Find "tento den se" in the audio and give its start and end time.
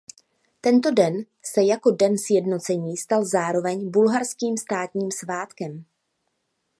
0.61-1.63